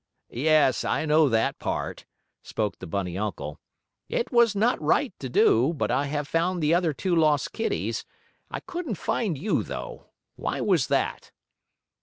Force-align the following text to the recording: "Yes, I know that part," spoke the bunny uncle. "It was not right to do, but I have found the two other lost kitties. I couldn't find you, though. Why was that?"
"Yes, 0.31 0.83
I 0.83 1.05
know 1.05 1.29
that 1.29 1.59
part," 1.59 2.07
spoke 2.41 2.79
the 2.79 2.87
bunny 2.87 3.19
uncle. 3.19 3.59
"It 4.09 4.31
was 4.31 4.55
not 4.55 4.81
right 4.81 5.13
to 5.19 5.29
do, 5.29 5.75
but 5.77 5.91
I 5.91 6.07
have 6.07 6.27
found 6.27 6.63
the 6.63 6.71
two 6.97 7.13
other 7.15 7.21
lost 7.21 7.53
kitties. 7.53 8.03
I 8.49 8.61
couldn't 8.61 8.95
find 8.95 9.37
you, 9.37 9.61
though. 9.61 10.07
Why 10.35 10.59
was 10.59 10.87
that?" 10.87 11.29